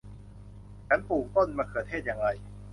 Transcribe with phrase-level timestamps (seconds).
[0.87, 2.27] ฉันปลูกต้นมะเขือเทศอย่างไร